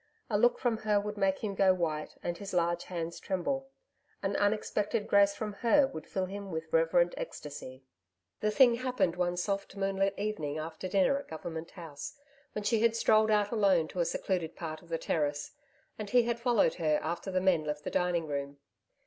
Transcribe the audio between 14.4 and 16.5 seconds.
part of the terrace, and he had